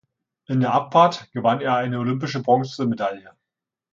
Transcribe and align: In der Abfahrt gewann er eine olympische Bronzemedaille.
In 0.47 0.61
der 0.61 0.73
Abfahrt 0.73 1.31
gewann 1.31 1.61
er 1.61 1.75
eine 1.75 1.99
olympische 1.99 2.41
Bronzemedaille. 2.41 3.37